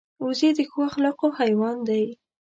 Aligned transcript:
وزې 0.25 0.49
د 0.57 0.59
ښو 0.69 0.79
اخلاقو 0.89 1.27
حیوان 1.39 1.77
دی 1.87 2.05